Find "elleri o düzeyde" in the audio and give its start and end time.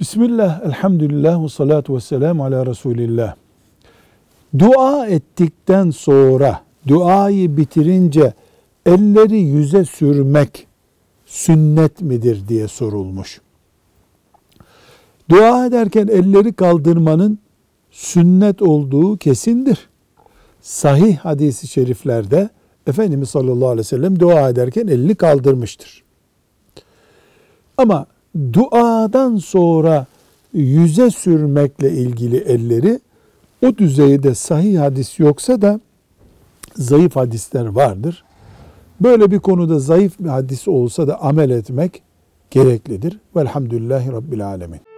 32.36-34.34